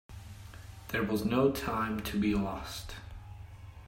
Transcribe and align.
There 0.87 1.03
was 1.03 1.23
no 1.25 1.51
time 1.51 1.99
to 2.05 2.19
be 2.19 2.33
lost. 2.33 2.95